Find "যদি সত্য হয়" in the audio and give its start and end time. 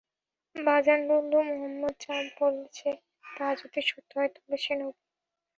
3.59-4.31